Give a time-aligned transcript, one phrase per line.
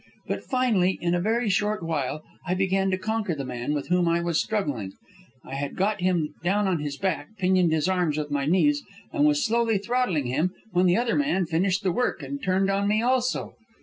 [0.27, 4.07] But finally, in a very short while, I began to conquer the man with whom
[4.07, 4.93] I was struggling.
[5.45, 8.81] I had got him down on his back, pinioned his arms with my knees,
[9.13, 12.87] and was slowly throttling him, when the other man finished his work and turned on
[12.87, 13.53] me also.